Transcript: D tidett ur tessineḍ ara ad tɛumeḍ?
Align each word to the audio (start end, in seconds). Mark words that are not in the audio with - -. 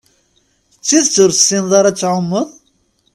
D 0.77 0.81
tidett 0.87 1.15
ur 1.23 1.31
tessineḍ 1.31 1.71
ara 1.79 1.89
ad 1.91 1.97
tɛumeḍ? 1.97 2.47